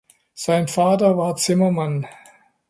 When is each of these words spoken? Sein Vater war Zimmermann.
Sein 0.33 0.67
Vater 0.67 1.15
war 1.15 1.35
Zimmermann. 1.35 2.07